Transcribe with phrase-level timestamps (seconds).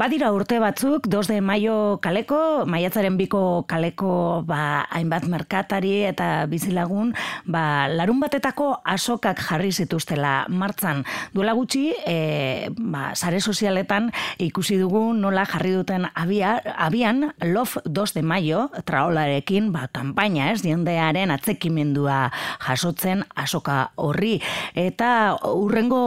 [0.00, 7.10] Badira urte batzuk, 2 de maio kaleko, maiatzaren biko kaleko ba, hainbat merkatari eta bizilagun,
[7.44, 11.02] ba, larun batetako asokak jarri zituztela martzan.
[11.34, 14.08] Duela gutxi, e, ba, sare sozialetan
[14.40, 20.62] ikusi dugu nola jarri duten abia, abian, lof 2 de maio, traolarekin, ba, kampaina ez,
[20.64, 22.30] diendearen atzekimendua
[22.70, 24.38] jasotzen asoka horri.
[24.72, 26.00] Eta urrengo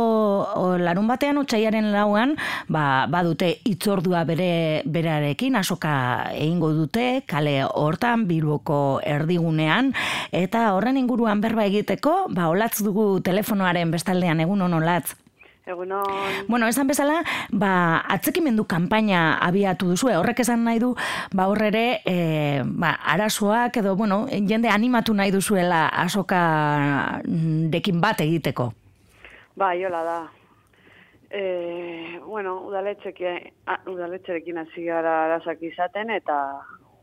[0.82, 2.40] larun batean, otxaiaren lauan,
[2.74, 9.92] ba, badute itzordua bere berarekin asoka egingo dute kale hortan Bilboko erdigunean
[10.32, 15.20] eta horren inguruan berba egiteko ba olatz dugu telefonoaren bestaldean egun on olatz
[15.64, 16.04] Egunon.
[16.50, 20.90] Bueno, esan bezala, ba, atzekimendu kanpaina abiatu duzu, horrek esan nahi du,
[21.32, 26.44] ba, horrere, e, ba, arazoak edo, bueno, jende animatu nahi duzuela asoka
[27.24, 28.74] dekin bat egiteko.
[29.56, 30.22] Ba, jola da.
[31.34, 36.36] E, bueno, udaletxerekin hasi gara arazak izaten, eta,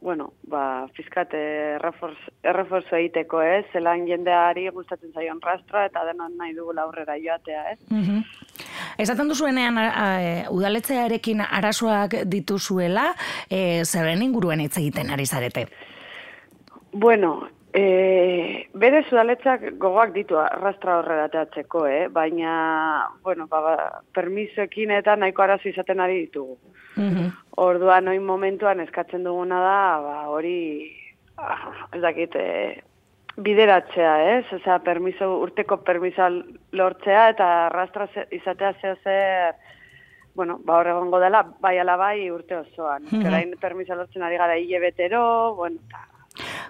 [0.00, 1.40] bueno, ba, fiskate
[1.80, 3.64] erreforzo egiteko, ez?
[3.72, 7.80] Zelan jendeari gustatzen zaion rastra, eta denon nahi dugu laurrera joatea, ez?
[7.90, 8.22] Mm
[9.00, 9.78] Esaten duzuenean
[10.52, 13.14] udaletxearekin arazoak dituzuela,
[13.48, 15.64] e, zerren inguruen hitz egiten ari zarete?
[16.92, 22.08] Bueno, E, bere zudaletzak gogoak ditu arrastra horrela teatzeko, eh?
[22.10, 22.52] baina,
[23.22, 23.74] bueno, ba, ba,
[24.16, 26.58] permisoekin eta nahiko arazo izaten ari ditugu.
[26.96, 30.88] Mm Orduan, oin momentuan eskatzen duguna da, ba, hori,
[31.36, 32.80] ah, ez dakit, e,
[33.36, 34.46] bideratzea, ez?
[34.56, 36.28] Osea, permiso, urteko permiso
[36.72, 39.54] lortzea eta arrastra izatea zeo zer,
[40.34, 43.02] bueno, ba, horregongo dela, bai ala bai urte osoan.
[43.10, 43.60] Mm -hmm.
[43.60, 46.09] permiso lortzen ari gara hile betero, bueno, ta,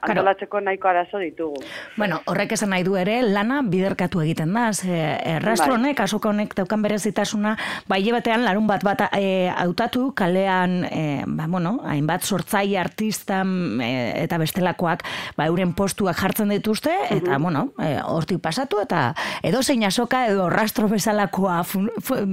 [0.00, 1.60] antolatzeko nahiko arazo ditugu.
[1.96, 4.96] Bueno, horrek esan nahi du ere, lana biderkatu egiten da, ze
[5.34, 5.78] errastro bai.
[5.78, 7.56] honek, asoka honek daukan berezitasuna,
[7.88, 13.90] bai batean larun bat bat e, hautatu kalean, e, ba, bueno, hainbat sortzai artista e,
[14.24, 15.04] eta bestelakoak,
[15.36, 20.26] ba, euren postuak jartzen dituzte, eta, mm bueno, e, hortik pasatu, eta edo zein asoka,
[20.28, 21.88] edo rastro bezalakoa, fun,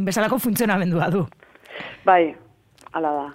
[0.06, 1.24] bezalako funtzionamendua du.
[2.06, 2.36] Bai,
[2.92, 3.28] ala da.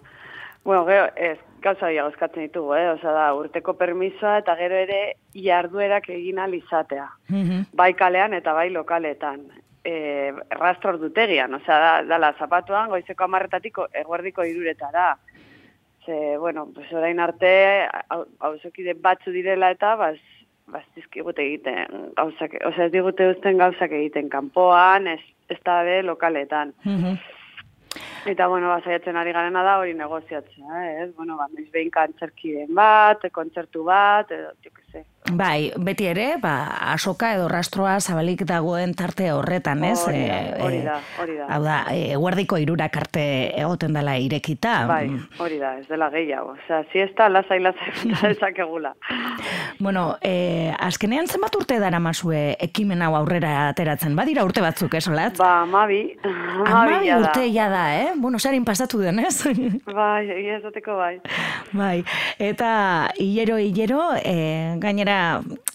[0.65, 2.87] Bueno, gero, ez, gauza gehiago eskatzen ditugu, eh?
[2.93, 5.01] Osa da, urteko permisoa eta gero ere
[5.35, 7.09] jarduerak egin alizatea.
[7.31, 9.47] Mm Bai kalean eta bai lokaletan.
[9.85, 15.17] E, rastro dutegian, osea, da, dala, zapatuan, goizeko amarretatiko, eguerdiko iruretara.
[16.07, 18.55] Ze, bueno, pues orain arte, hau
[19.03, 20.19] batzu direla eta, baz,
[20.67, 26.03] baz dizkigute egiten, gauzak, osea, ez digute uzten gauzak egiten kanpoan, ez, ez da be
[26.03, 26.75] lokaletan.
[26.85, 27.19] Mm
[28.25, 31.09] Eta, bueno, ba, zaiatzen ari garena da hori negoziatzea, ez?
[31.17, 35.03] Bueno, ba, noiz behin kantzerkiden bat, kontzertu bat, edo, jo que se.
[35.31, 40.01] Bai, beti ere, ba, asoka edo rastroa zabalik dagoen tarte horretan, ez?
[40.03, 41.47] Hori da, eh, hori da, hori da.
[41.47, 43.23] Hau da, e, guardiko irurak arte
[43.55, 44.73] egoten dela irekita.
[44.91, 46.57] Bai, hori da, ez dela gehiago.
[46.57, 47.93] Osea, si ez da, lasai, lasai,
[48.33, 48.97] ezak egula.
[49.79, 54.19] bueno, e, azkenean zenbat urte dara mazue ekimen hau aurrera ateratzen?
[54.19, 55.39] Badira urte batzuk, ez, olat?
[55.39, 56.03] Ba, mabi.
[56.67, 58.11] Amabi urte ja da, eh?
[58.17, 59.39] Bueno, zarin pasatu den, ez?
[59.87, 61.15] bai, egizateko bai.
[61.71, 61.97] Bai,
[62.43, 62.75] eta
[63.23, 65.12] hilero, hilero, e, gainera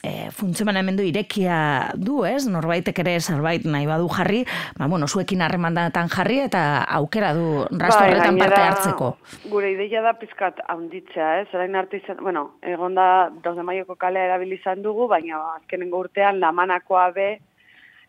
[0.03, 1.57] e, funtzionamendu irekia
[1.95, 2.45] du, ez?
[2.49, 4.43] Norbaitek ere zerbait nahi badu jarri,
[4.77, 6.63] ba, bueno, zuekin harremandatan jarri eta
[6.99, 9.11] aukera du rasto bai, horretan parte hartzeko.
[9.51, 11.47] Gure ideia da pizkat handitzea, ez?
[11.51, 13.07] Zerain arte izan, bueno, egon da,
[13.43, 17.31] de maioko kalea erabilizan dugu, baina azkenengo urtean lamanakoa be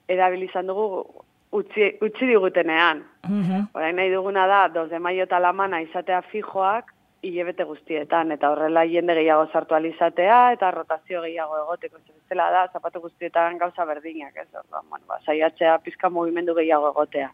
[0.08, 1.04] erabilizan dugu
[1.52, 3.02] utzi, utzi digutenean.
[3.28, 6.92] Mm Orain nahi duguna da, dos de maio eta lamana izatea fijoak,
[7.22, 13.00] hilebete guztietan, eta horrela jende gehiago sartu alizatea, eta rotazio gehiago egoteko, zela da, zapatu
[13.00, 17.30] guztietan gauza berdinak, ez, orduan, bueno, ba, saiatzea pizka mugimendu gehiago egotea.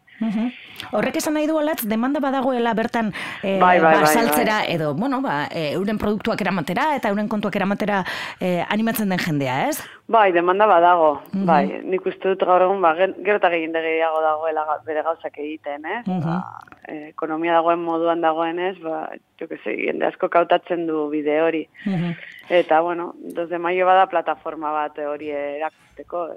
[0.95, 3.11] Horrek esan nahi du alatz, demanda badagoela bertan
[3.43, 4.75] e, bai, bai, ba, saltzera, bai.
[4.75, 8.03] edo, bueno, ba, e, euren produktuak eramatera, eta euren kontuak eramatera
[8.39, 9.79] e, animatzen den jendea, ez?
[10.07, 11.11] Bai, demanda badago,
[11.47, 16.01] bai, nik uste dut gaur egun, ba, gerotak egin gehiago dagoela bere gauzak egiten, eh?
[16.23, 16.41] ba,
[16.87, 19.07] ekonomia dagoen moduan dagoenez, ba,
[19.39, 21.65] jo que sei, jende asko kautatzen du bide hori.
[22.49, 26.27] Eta, bueno, 2 de maio bada plataforma bat hori erakusteko.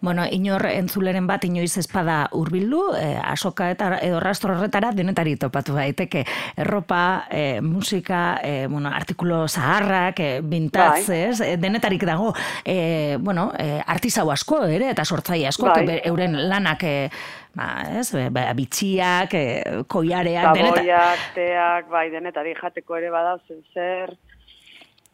[0.00, 5.74] Bueno, inor entzuleren bat inoiz espada hurbildu, eh, asoka eta edo rastro horretara denetari topatu
[5.74, 6.24] daiteke.
[6.56, 11.48] Erropa, eh, musika, eh, bueno, artikulo zaharrak, eh, bintatzez, bai.
[11.48, 16.00] eh, denetarik dago, eh, bueno, eh, artizau asko ere, eta sortzai asko, bai.
[16.04, 17.10] euren lanak eh,
[17.54, 20.88] ba, ez, ba, bitxiak, eh, koiareak, denetari.
[21.34, 23.38] teak, bai, denetari jateko ere badau
[23.72, 24.16] zer,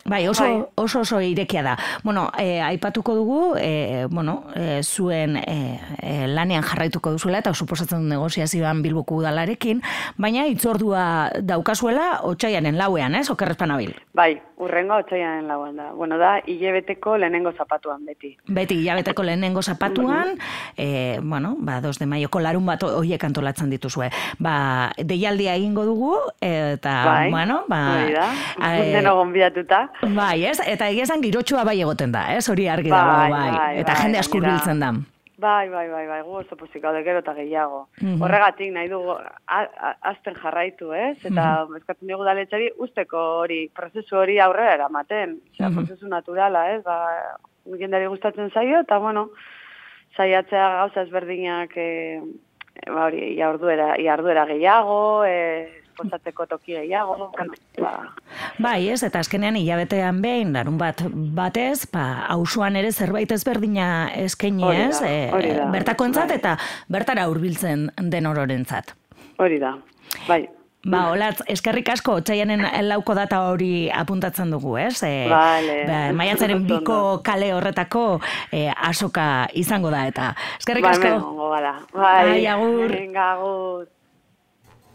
[0.04, 0.64] Bai, oso, bai.
[0.76, 1.76] oso oso irekia da.
[2.02, 8.08] Bueno, e, aipatuko dugu, e, bueno, e, zuen e, lanean jarraituko duzuela, eta suposatzen du
[8.08, 9.82] negoziazioan bilboku udalarekin,
[10.16, 13.28] baina itzordua daukazuela otxaianen lauean, ez?
[13.30, 13.92] Okerrezpan abil.
[14.16, 15.90] Bai, urrengo otxaianen lauean da.
[15.92, 18.36] Bueno, da, hilebeteko lehenengo zapatuan, beti.
[18.48, 20.38] Beti, hilabeteko lehenengo zapatuan,
[20.76, 24.08] e, bueno, ba, dos de maioko larun bat oiek antolatzen dituzue.
[24.38, 27.80] Ba, deialdia egingo dugu, eta, bai, bueno, ba...
[28.00, 28.32] Bai, da,
[28.80, 30.58] e, Bai, ez?
[30.66, 32.48] Eta egia esan girotxua bai egoten da, ez?
[32.48, 33.30] Hori argi dago, bai.
[33.30, 33.50] bai.
[33.56, 34.92] bai eta bai, jende askur biltzen da.
[35.40, 37.86] Bai, bai, bai, bai, gu oso pozik hau gero eta gehiago.
[38.02, 39.14] Mm Horregatik nahi dugu
[40.10, 41.16] azten jarraitu, ez?
[41.24, 41.76] Eta mm -hmm.
[41.78, 45.38] eskatzen dugu daletxari usteko hori, prozesu hori aurrera eramaten.
[45.52, 46.82] Osea, mm prozesu naturala, ez?
[46.84, 46.98] Ba,
[47.78, 49.30] jendari gustatzen zaio, eta bueno,
[50.16, 52.20] saiatzea gauza ezberdinak, e,
[52.86, 55.36] ba hori, iarduera, iarduera gehiago, e,
[55.96, 57.32] posatzeko toki gehiago.
[57.78, 57.94] Ba.
[58.60, 61.00] Bai, ez, eta azkenean hilabetean behin, larun bat
[61.36, 65.14] batez, ba, hausuan ere zerbait ezberdina eskaini ez, e,
[65.72, 66.38] bertako entzat, bai.
[66.40, 66.56] eta
[66.92, 68.94] bertara hurbiltzen den ororentzat.
[69.40, 69.76] Hori da,
[70.28, 70.42] bai.
[70.80, 74.94] Ba, olatz, eskerrik asko, txaianen lauko data hori apuntatzen dugu, ez?
[75.04, 75.76] E, vale.
[75.88, 78.04] Ba, maiatzaren biko kale horretako
[78.48, 81.16] e, asoka izango da, eta eskerrik asko.
[81.52, 82.92] Bai, Bai, agur.
[82.96, 83.88] Venga, agur.